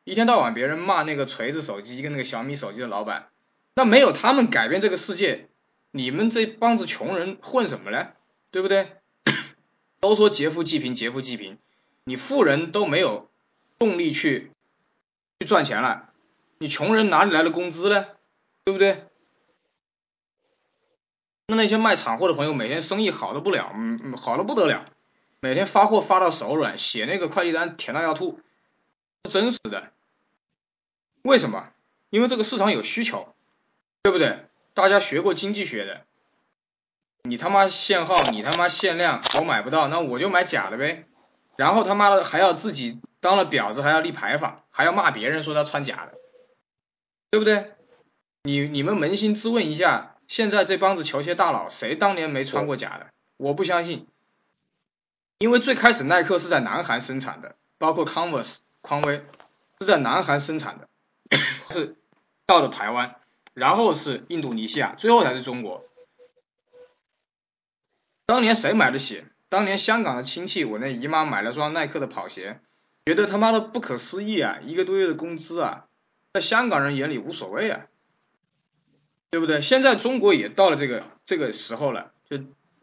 [0.02, 3.28] 一天到晚别人骂那个锤子手机跟那个小米手机的老板。
[3.74, 5.48] 那没有他们改变这个世界，
[5.90, 8.12] 你们这帮子穷人混什么呢？
[8.50, 8.96] 对不对？
[10.00, 11.58] 都说劫富济贫，劫富济贫，
[12.04, 13.30] 你富人都没有
[13.78, 14.50] 动力去
[15.40, 16.10] 去赚钱了，
[16.58, 18.06] 你穷人哪里来的工资呢？
[18.64, 19.04] 对不对？
[21.46, 24.90] 那那些卖厂货的朋友每天生意好的不了，嗯嗯，好的不得了，
[25.40, 28.40] 每天发货发到手软，写那个快递单甜到要吐，
[29.30, 29.92] 真实的。
[31.22, 31.70] 为什么？
[32.10, 33.32] 因为这个市场有需求。
[34.02, 34.46] 对不对？
[34.76, 36.02] 大家学过经济学的，
[37.22, 41.06] 你他妈限号，你他妈限量，我买不到，那我就买假的呗。
[41.56, 46.18] 然后他妈的还要自己当了婊子，还要立牌坊，还要骂别人说他穿假的，
[47.30, 47.72] 对不对？
[48.42, 53.06] 你你们扪心自问一下，现在这帮子球鞋大佬，谁当年没穿过假的？
[53.38, 54.06] 我不相信，
[55.38, 59.24] 因为最开始耐克是在南韩生产的，包括 Converse 匡威
[59.80, 60.88] 是在南韩生产的，
[61.70, 61.96] 是
[62.44, 63.16] 到了台湾。
[63.56, 65.88] 然后是印度尼西亚，最后才是中国。
[68.26, 69.24] 当年谁买得起？
[69.48, 72.60] 当年香港的亲戚，我那姨妈买了双耐克的跑鞋，
[73.06, 74.58] 觉得他妈的不可思议啊！
[74.62, 75.86] 一个多月的工资啊，
[76.34, 77.86] 在香港人眼里无所谓啊，
[79.30, 79.62] 对不对？
[79.62, 82.38] 现在中国也到了这个这个时候了，就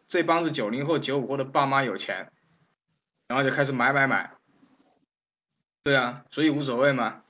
[0.07, 2.31] 这帮子九零后、九五后的爸妈有钱，
[3.27, 4.31] 然后就开始买买买，
[5.83, 7.22] 对啊，所以无所谓嘛。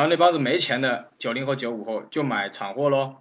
[0.00, 3.16] 然后那帮子没钱的九零后、九五后就买厂货喽，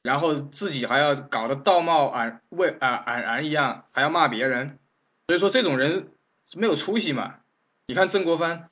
[0.00, 4.78] 然后自己还要搞得道貌岸为啊岸然一样，还要骂别人，
[5.26, 6.08] 所以说这种人
[6.54, 7.40] 没有出息嘛。
[7.84, 8.70] 你看曾国藩，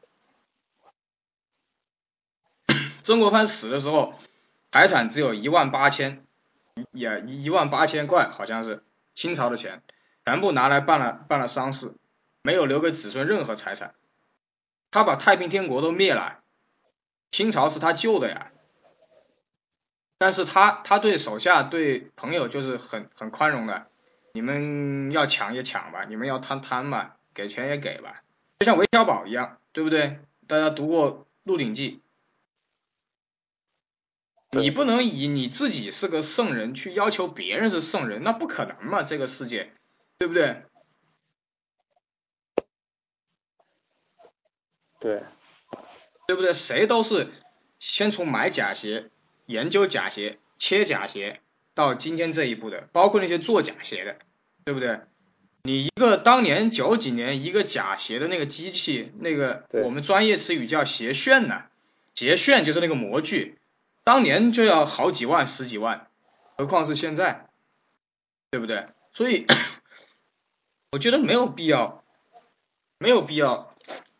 [3.02, 4.14] 曾国藩死的时候，
[4.72, 6.24] 财产只有一万八千，
[6.92, 8.82] 也一万八千块，好像是
[9.14, 9.82] 清朝的钱，
[10.24, 11.94] 全部拿来办了办了丧事，
[12.40, 13.94] 没有留给子孙任何财产，
[14.90, 16.40] 他把太平天国都灭了。
[17.30, 18.50] 清朝是他救的呀，
[20.18, 23.86] 但是他他对手下对朋友就是很很宽容的，
[24.32, 28.22] 你们要抢也抢吧，你们要贪贪吧，给钱也给吧，
[28.58, 30.20] 就像韦小宝一样，对不对？
[30.46, 32.00] 大家读过《鹿鼎记》，
[34.58, 39.72] 你不能以你自己是个圣人去要求别人是圣人，那不可能嘛，这个世界，
[40.18, 40.62] 对不对？
[44.98, 45.22] 对。
[46.28, 46.52] 对不对？
[46.52, 47.30] 谁都是
[47.80, 49.08] 先从买假鞋、
[49.46, 51.40] 研究假鞋、切假鞋
[51.74, 54.18] 到今天这一步的，包括那些做假鞋的，
[54.62, 55.00] 对不对？
[55.62, 61.64] 你一个当年九几年一个假鞋的那个机器，那个我们专业词语叫鞋楦呢，
[62.14, 63.56] 鞋楦就是那个模具，
[64.04, 66.08] 当年就要好几万、十几万，
[66.58, 67.48] 何况是现在，
[68.50, 68.84] 对不对？
[69.14, 69.46] 所以
[70.92, 72.04] 我觉得没有必要，
[72.98, 73.67] 没有必要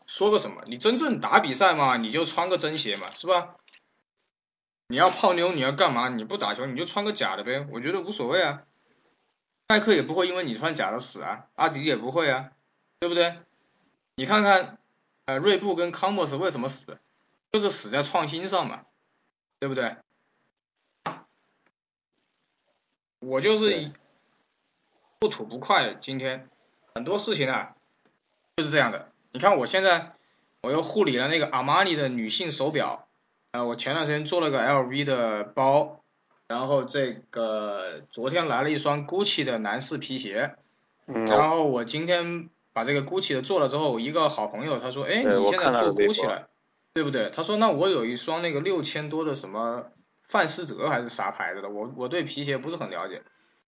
[0.09, 0.63] 说个什么。
[0.65, 3.55] 你真正打比赛嘛，你就穿个真鞋嘛，是吧？
[4.87, 6.09] 你要泡妞，你要干嘛？
[6.09, 8.63] 你不打球，你就穿个假的呗，我觉得无所谓啊。
[9.67, 12.49] 耐克也不会因为你穿假的死啊，阿迪也不会啊，
[12.99, 13.37] 对不对？
[14.15, 14.79] 你看看，
[15.25, 16.97] 呃，锐步跟康 s e 为什么死？
[17.51, 18.85] 就是死在创新上嘛，
[19.59, 19.95] 对不对？
[23.19, 23.91] 我就是
[25.19, 25.93] 不吐不快。
[25.93, 26.49] 今天
[26.95, 27.75] 很多事情啊，
[28.57, 29.11] 就是这样的。
[29.31, 30.13] 你看我现在，
[30.61, 33.05] 我又护理了那个阿玛尼的女性手表。
[33.51, 36.03] 啊，我前段时间做了个 LV 的包，
[36.47, 40.55] 然后这个昨天来了一双 GUCCI 的男士皮鞋，
[41.07, 46.49] 然后我今天把这个 GUCCI 的做了之后，一个好朋友他说，哎，你现在做 GUCCI 了，
[46.93, 47.31] 对不对？
[47.31, 49.87] 他说那我有一双那个六千多的什么
[50.27, 53.23] 范思哲还是啥牌子的，我我对皮鞋不是很了解，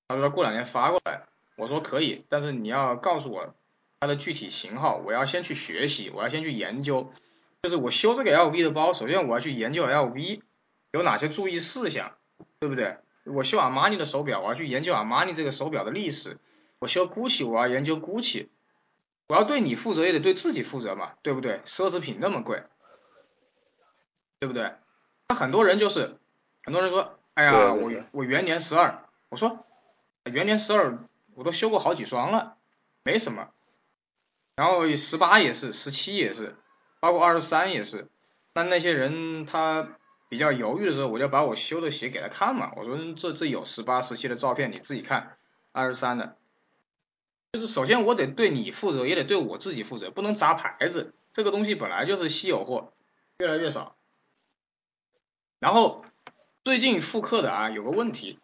[0.07, 1.23] 他说过两天发过来，
[1.55, 3.55] 我说可以，但是你要告诉我
[4.01, 7.13] 它的具体型号，我要先去学习，我要先去研究。
[7.61, 10.41] 就是我修这个 LV 的包，首先我要去研究 LV
[10.91, 12.17] 有哪些注意事项，
[12.59, 12.97] 对不对？
[13.25, 16.39] 我修阿玛尼的手表，我要去研究阿玛尼这个手表的历史。
[16.79, 18.47] 我修 GUCCI，我要研究 GUCCI。
[19.27, 21.61] 我要对你负责，也得对自己负责嘛，对不对？
[21.63, 22.63] 奢侈品那么贵，
[24.39, 24.73] 对不对？
[25.29, 26.17] 那很多人就是，
[26.63, 29.63] 很多人说，哎呀，我我元年十二，我说
[30.25, 30.97] 元年十二
[31.35, 32.57] 我都修过好几双了，
[33.03, 33.49] 没什么。
[34.55, 36.55] 然后十八也是，十七也是。
[36.99, 38.09] 包括二十三也是，
[38.53, 39.97] 但那些人他
[40.29, 45.35] 比较犹豫的时候，我就把我修的鞋给他看嘛，我说这这有十八、十七的照片，你自己看，
[45.71, 46.37] 二十三的，
[47.53, 52.93] 就是首先我得对你负责，也得对我自己负责，不能砸牌子，这个东西本来就是稀有货，
[53.39, 53.95] 越来越少。
[55.57, 56.05] 然后
[56.63, 58.37] 最近复刻的啊有个问题，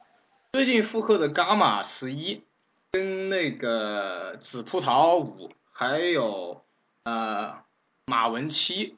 [0.51, 2.43] 最近复刻的伽马十一
[2.91, 6.65] 跟那个紫葡萄五还有
[7.03, 7.63] 呃。
[8.09, 8.95] 马文七，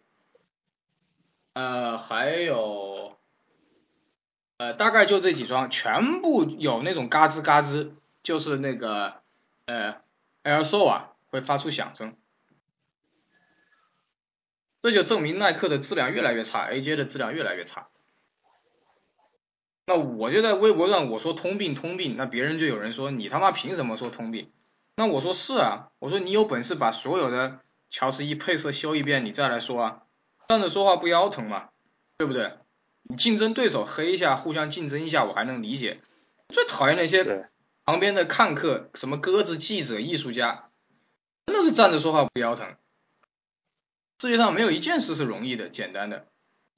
[1.53, 3.17] 呃，还有，
[4.57, 9.15] 呃，大概就这几双，全部有那种嘎吱嘎吱，就是那个，
[9.65, 9.99] 呃
[10.43, 12.15] ，Air s o 啊，会发出响声，
[14.83, 17.87] 这就证明耐克的质量越来越差，AJ 的质量越来越差。
[19.87, 24.51] 那我就在微博上我说通病通病，那别人就有人说你他妈凭什么说通病？
[24.99, 27.61] 那我说是啊，我说你有本事把所有的。
[27.89, 30.03] 乔十一配色修一遍，你再来说啊，
[30.49, 31.69] 站着说话不腰疼嘛，
[32.17, 32.57] 对不对？
[33.03, 36.01] 你竞争对手黑一下，互相竞争一下，我还能理解。
[36.49, 37.49] 最讨厌那些
[37.85, 40.69] 旁边的看客，什么鸽子记者、艺术家，
[41.47, 42.75] 真的是站着说话不腰疼。
[44.21, 46.27] 世界上没有一件事是容易的、简单的，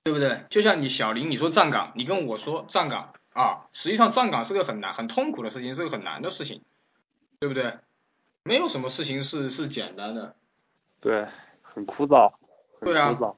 [0.04, 0.46] 对不对？
[0.52, 6.62] 就像你小林，你说站岗，你跟我说站岗啊，实际上站岗是个很难、很痛苦的事情，是个很难的事情，
[7.40, 7.80] 对不对？
[8.44, 10.36] 没有什么事情是是简单的。
[11.00, 11.28] 对，
[11.62, 12.34] 很枯燥，
[12.80, 13.36] 很枯燥。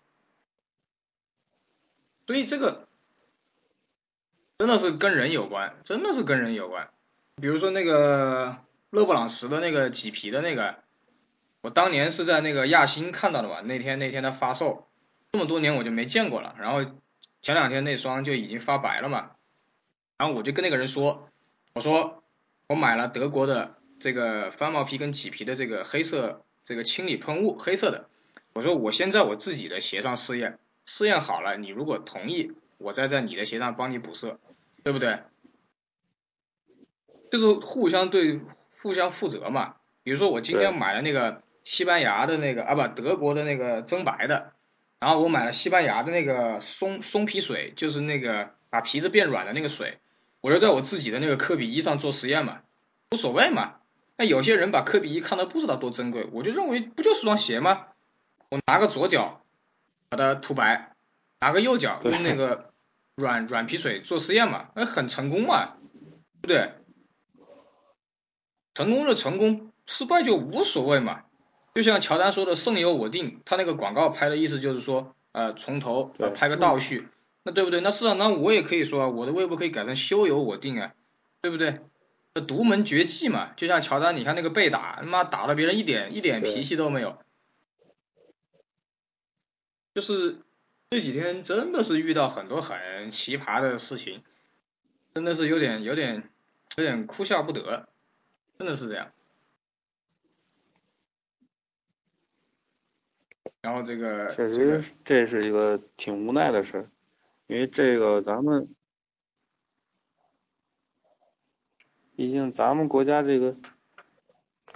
[2.26, 2.88] 所以这个
[4.58, 6.90] 真的是跟人有关，真的是跟人有关。
[7.36, 8.58] 比如说那个
[8.92, 10.84] 勒布朗十的那个麂皮的那个，
[11.62, 13.62] 我当年是在那个亚新看到的吧？
[13.62, 14.88] 那天那天他发售，
[15.32, 16.56] 这么多年我就没见过了。
[16.58, 16.84] 然后
[17.42, 19.32] 前两天那双就已经发白了嘛。
[20.18, 21.28] 然后我就跟那个人说，
[21.74, 22.24] 我说
[22.68, 26.44] 我买了德国的这个翻毛皮跟麂皮的这个黑色。
[26.66, 28.08] 这个清理喷雾黑色的，
[28.54, 34.40] 我说我先在我自己的鞋上试验，试验好了，你如果同意，我再在你的鞋上帮你补色，
[34.82, 35.20] 对不对？
[37.30, 38.40] 就是互相对
[38.82, 39.76] 互相负责嘛。
[40.04, 44.54] 比如说我今天买了那个西班牙的那个啊不德国的那个增白的，
[45.02, 49.98] 然后我买了西班牙的那个松松皮水，就是那个把皮子变软的那个水，
[50.40, 52.62] 我就在我自己的那个科比一上做实验嘛，
[53.12, 53.82] 无所谓嘛。
[54.18, 57.88] 那有些人把科比一看的不知道多珍贵，我就认为不就是双鞋吗？
[58.50, 59.42] 我拿个左脚
[60.10, 60.96] 把它涂白，
[61.40, 62.72] 拿个右脚用那个
[63.16, 65.78] 软软皮水做实验嘛，那很成功嘛，
[66.42, 66.74] 对不对？
[68.76, 71.24] 成功就成功，失败就无所谓嘛。
[71.76, 77.08] 就像乔丹说的“胜由我定”，他那个广告拍的意思就是说，呃，从头拍个倒叙，
[77.42, 77.82] 那对不对？
[77.82, 80.94] 那是啊，那我也可以说，我的微博可以改成“休由我定”啊，
[81.42, 81.80] 对不对？
[82.42, 87.18] 独门绝技嘛，就像乔丹，你看那个被打，他妈打了别人一点一点脾气都没有。
[89.94, 90.40] 就是
[90.90, 94.24] 这几天真的是遇到很多很奇葩的事情，
[95.14, 96.28] 真的是有点有点
[96.76, 97.88] 有点哭笑不得，
[98.58, 99.12] 真的是这样。
[103.62, 106.90] 然后这个确实这是一个挺无奈的事，
[107.48, 108.68] 因为这个咱们，
[112.24, 113.58] 毕竟咱们国家这个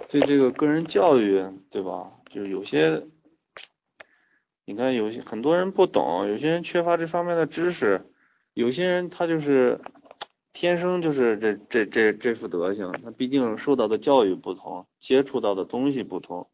[0.10, 2.12] 对这个个人教育，对吧？
[2.30, 3.04] 就是有些，
[4.66, 8.06] 你看有些很多人不懂，有些人缺乏这方面的知识，
[8.54, 9.80] 有些人他就是
[10.52, 16.50] 天生就是这这这这副德行，他毕竟受到的教育不同，接触到的东西不同。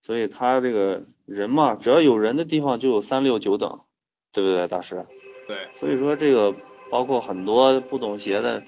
[0.00, 3.82] 所以他这个人嘛，只要有人的地方就有三六九等，
[4.32, 5.04] 对不对，大师？
[5.46, 5.68] 对。
[5.74, 6.56] 所以说这个
[6.90, 8.62] 包括很多不懂鞋的，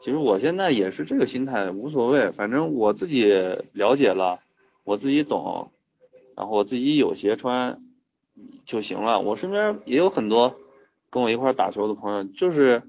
[0.00, 3.24] 其实我现在也是这个心态，无所谓，反正我自己
[3.72, 4.40] 了解了，
[4.82, 5.70] 我自己懂，
[6.34, 7.82] 然后我自己有鞋穿
[8.64, 9.20] 就行了。
[9.20, 10.56] 我身边也有很多
[11.10, 12.82] 跟我一块打球的朋友，就是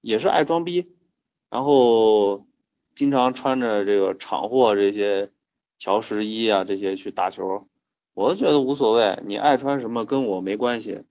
[0.00, 0.86] 也是爱装逼，
[1.50, 2.46] 然后
[2.94, 5.30] 经常穿着这个厂货这些。
[5.80, 7.68] 乔十一啊，这些去打球，
[8.12, 11.02] 我都觉得无所谓，你爱穿什么跟我没关系，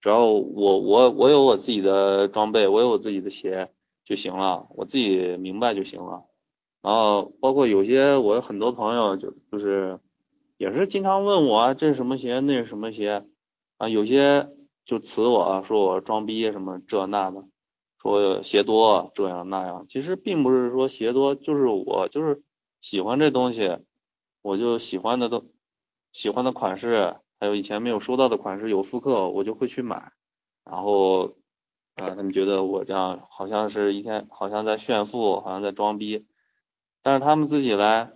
[0.00, 3.68] 只要我我我有我自己的装备，我有我自己的鞋
[4.04, 6.24] 就行了，我自己明白就行了。
[6.80, 10.00] 然后包括有些我很多朋友就就是
[10.56, 13.26] 也是经常问我这是什么鞋，那是什么鞋
[13.78, 14.48] 啊，有些
[14.84, 17.44] 就辞我说我装逼什么这那的，
[18.00, 22.42] 说鞋多这样那样，其实并不是说鞋多，就是我就是
[22.80, 23.78] 喜欢这东西。
[24.44, 25.52] 我就喜欢的都
[26.12, 30.10] 喜欢的款式，还有以前没有收到的款式有复刻，我就会去买。
[30.64, 31.36] 然后
[31.96, 36.26] 啊，他们觉得我这样好像是一天好像在炫富，好像在装逼。
[37.02, 38.12] 但是他们自己来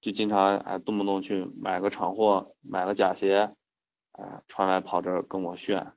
[0.00, 3.54] 就经常哎动不动去买个厂货，买个假鞋，
[4.12, 5.92] 啊穿来跑这儿跟我炫。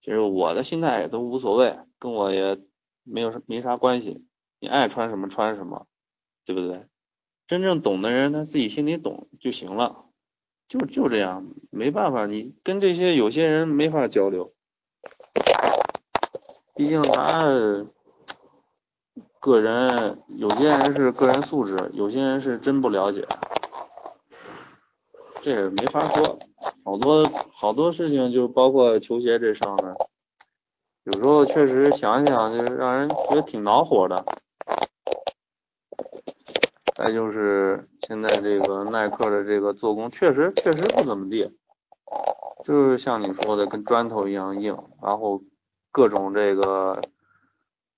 [0.00, 2.60] 其实我的心态也都无所谓，跟我也
[3.02, 4.26] 没有没啥关系。
[4.60, 5.86] 你爱穿什么穿什么，
[6.44, 6.86] 对不对？
[7.46, 10.06] 真正懂的人，他自己心里懂就行了，
[10.66, 14.53] 就就这样，没办法，你跟这些有些人没法交流，
[16.74, 17.40] 毕竟他
[19.38, 23.24] 个人，有些人是个人素质，有些人是真不了解，
[25.40, 26.36] 这也没法说，
[26.84, 29.94] 好多好多事情就包括球鞋这上面，
[31.04, 34.24] 有时候确实想想，就是让人觉得挺恼火的。
[36.96, 41.50] 再就是现在这个耐克的这个做工确实确实不怎么地，
[42.64, 45.42] 就是像你说的跟砖头一样硬，然后
[45.94, 47.00] 各种这个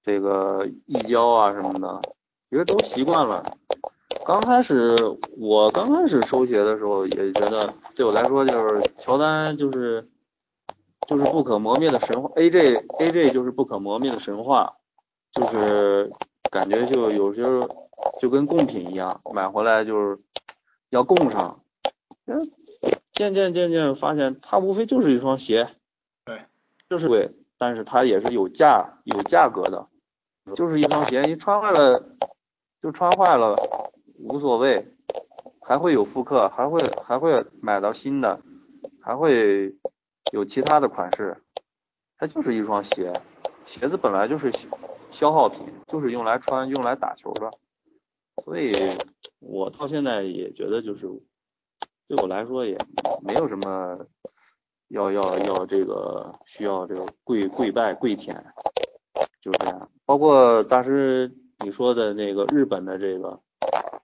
[0.02, 2.02] 这个溢胶啊什么的，
[2.50, 3.42] 其实都习惯了。
[4.26, 4.94] 刚开始
[5.38, 10.06] 我刚开始收鞋的时候也觉得对我来说就是乔丹就是
[11.08, 14.74] 就是不可磨灭的神话，AJ AJ 就是不可磨灭的神话，
[15.32, 16.10] 就是
[16.50, 17.58] 感觉就有时候。
[18.20, 20.18] 就跟贡品一样，买回来就是
[20.90, 21.60] 要供上。
[22.26, 22.38] 嗯，
[23.12, 25.68] 渐渐渐渐发现，它无非就是一双鞋，
[26.26, 26.42] 对，
[26.90, 29.88] 就是贵，但是它也是有价有价格的，
[30.54, 32.16] 就是一双鞋，你穿坏了
[32.82, 33.56] 就穿坏了，
[34.18, 34.94] 无所谓，
[35.60, 38.40] 还会有复刻，还会还会买到新的，
[39.02, 39.76] 还会
[40.32, 41.42] 有其他的款式，
[42.18, 43.12] 它就是一双鞋，
[43.64, 44.52] 鞋子本来就是
[45.10, 47.50] 消耗品，就是用来穿用来打球的。
[48.44, 48.70] 所以，
[49.38, 51.08] 我到现在也觉得，就是
[52.06, 52.76] 对我来说也
[53.26, 53.96] 没有什么
[54.88, 58.34] 要要要这个需要这个跪跪拜跪舔，
[59.40, 59.90] 就是这样。
[60.04, 61.32] 包括大师
[61.64, 63.40] 你说的那个日本的这个，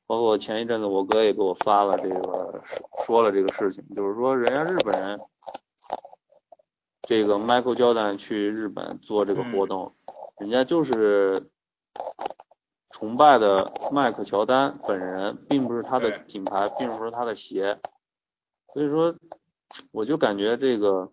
[0.06, 2.62] 包括前一阵子我哥也给我发了这个
[3.04, 5.18] 说了这个事情，就是说人家日本人
[7.02, 9.94] 这个 Michael Jordan 去日本做这个活动，
[10.38, 11.34] 人家就是。
[12.88, 17.76] 崇拜的迈克乔丹本人，并不是他的品牌，并不是他的鞋，
[18.72, 19.12] 所以说，
[19.90, 21.10] 我就感觉这个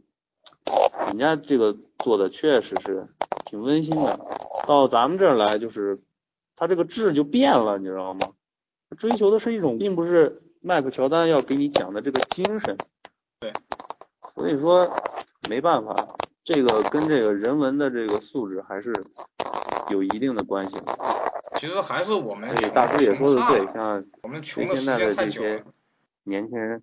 [1.08, 3.08] 人家这个做的确实是
[3.46, 4.20] 挺温馨的。
[4.68, 6.00] 到咱们这儿来，就是
[6.56, 8.20] 他这个质就变了，你知道吗？
[8.98, 12.78] 追求的是一种，并不是迈克乔丹要给你讲的这个精神。
[13.40, 13.52] 对，
[14.36, 14.88] 所以说
[15.50, 15.96] 没办法，
[16.44, 18.92] 这个跟这个人文的这个素质还是
[19.92, 20.78] 有一定的关系。
[21.60, 25.64] 其实还是我们大师也说的对，像我们穷的现在的这些
[26.24, 26.82] 年轻人，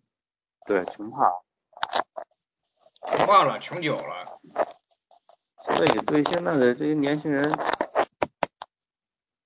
[0.67, 1.33] 对穷怕，
[3.27, 4.25] 穷怕了，穷久了。
[5.75, 7.53] 所以对现在的这些年轻人，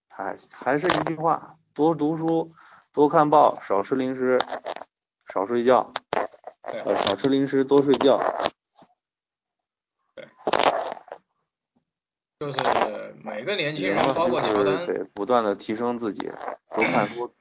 [0.06, 2.52] 还还是一句话，多读书，
[2.92, 4.38] 多看报，少吃零食，
[5.32, 5.90] 少睡觉，
[6.84, 8.18] 呃，少吃零食，多睡觉。
[10.14, 10.28] 对
[12.38, 16.30] 就是每个年轻人，包括乔丹，对，不断的提升自己，
[16.74, 17.34] 多看书。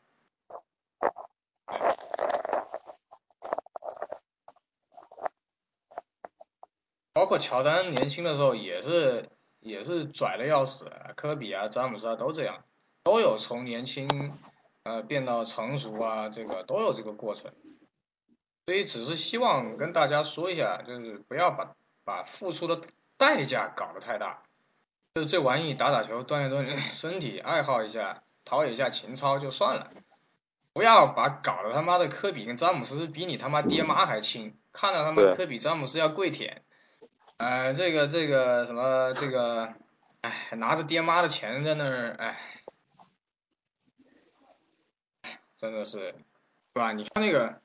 [7.30, 12.64] 括乔丹年轻的时候也是也是拽的要死，科比啊、詹姆斯啊都这样，
[13.04, 14.34] 都有从年轻
[14.84, 17.54] 呃变到成熟啊，这个都有这个过程。
[18.66, 22.82] 所以只是希望跟大家说一下，就是不要把把付出的
[23.16, 24.42] 代价搞得太大。
[25.14, 29.92] 就这玩意打打球锻炼锻炼 身体，爱好一下，陶冶一下情操就算了。
[30.74, 36.64] 不要把搞得他妈的科比跟詹姆斯比你他妈爹妈还亲，看到他妈科比詹姆斯要跪舔，
[37.40, 39.74] 呃，这个这个什么这个，
[40.22, 42.38] 哎，拿着爹妈的钱在那儿，哎，
[45.58, 46.16] 真的是，是
[46.74, 46.92] 吧？
[46.92, 47.62] 你看那个，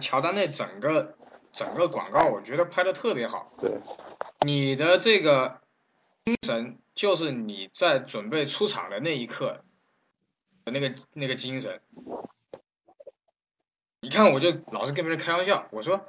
[0.00, 1.16] 乔丹那整个
[1.52, 3.44] 整个广告，我觉得拍的特别好。
[3.60, 3.80] 对。
[4.40, 5.60] 你的这个
[6.24, 9.62] 精神，就是你在准备出场的那一刻
[10.64, 10.72] 的。
[10.72, 11.80] 那个那个精神，
[14.00, 16.08] 你看我就老是跟别人开玩笑，我说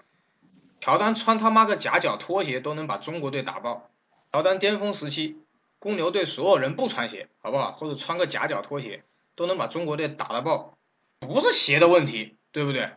[0.80, 3.90] 乔丹穿他妈个夹脚拖鞋都能把中国队打爆，
[4.32, 5.38] 乔丹巅峰时期，
[5.80, 7.72] 公牛队所有人不穿鞋，好不好？
[7.74, 9.04] 或者穿个夹脚拖鞋
[9.36, 10.78] 都能把中国队打得爆，
[11.20, 12.92] 不是鞋的问题，对不对？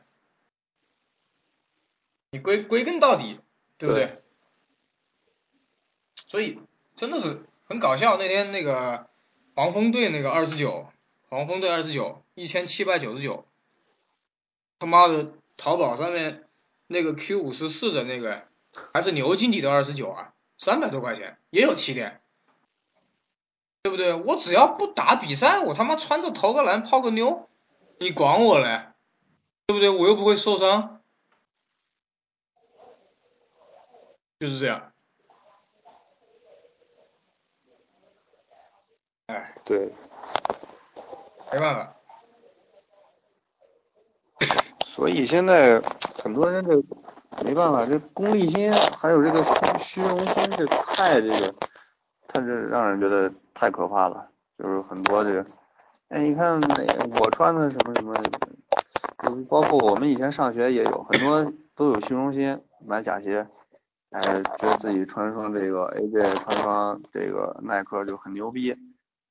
[2.31, 3.41] 你归归根到底，
[3.79, 4.23] 对不对？
[6.27, 6.61] 所以
[6.97, 9.09] 真的是很搞笑，那天那个
[9.55, 10.87] 黄蜂队那个二十九。
[11.29, 13.47] 黄蜂队二十九，一千七百九十九，
[14.81, 16.49] 他妈的，淘宝上面
[16.93, 18.43] 那个 Q 五十四的那个，
[18.93, 22.21] 还是牛津底的二十九啊，三百多块钱，也有气垫，
[23.83, 24.13] 对不对？
[24.15, 27.49] 我只要不打比赛，我他妈穿着投个篮泡个妞，
[28.01, 28.89] 你管我嘞，
[29.67, 29.89] 对不对？
[29.89, 31.01] 我又不会受伤，
[34.41, 34.93] 就是这样，
[39.27, 39.93] 哎，对。
[41.53, 41.97] 没办法，
[44.87, 45.83] 所以现在
[46.23, 46.77] 很多人这
[47.45, 49.43] 没办法，这功利心还有这个
[49.79, 51.55] 虚荣心，这太这个，
[52.29, 54.29] 他这让人觉得太可怕了。
[54.59, 55.47] 就是很多这个，
[56.09, 56.69] 哎，你看那
[57.21, 58.13] 我穿的什么什么，
[59.23, 63.47] 就包括我们以前上学也有很多都有虚荣心，买假鞋，
[64.11, 68.77] 哎，觉得自己穿双这个 AJ，穿双这个耐克就很牛逼。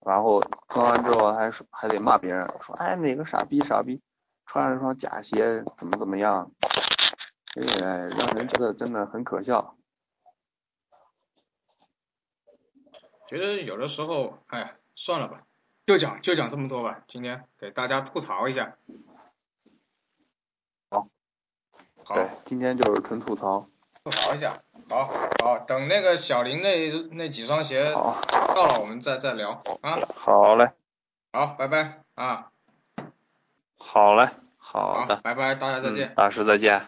[0.06, 4.02] 然后穿完之后还还得骂别人，说哎哪个傻逼傻逼，
[4.46, 6.50] 穿了双假鞋怎么怎么样，
[7.56, 9.76] 哎让人觉得真的很可笑。
[13.28, 15.44] 觉得有的时候，哎算了吧，
[15.86, 18.78] 就讲就讲这么多吧，今天给大家吐槽一下。
[20.90, 21.08] 好。
[22.04, 22.16] 好。
[22.16, 23.68] 对，今天就是纯吐槽。
[24.04, 24.54] 吐槽一下，
[24.90, 25.08] 好，
[25.44, 28.02] 好，等那个小林那那几双鞋到
[28.74, 30.00] 了，我们再再聊啊。
[30.16, 30.72] 好嘞。
[31.32, 32.52] 好，拜拜啊。
[33.78, 35.18] 好嘞，好的。
[35.18, 36.16] 拜拜，大家再见。
[36.16, 36.88] 大师再见。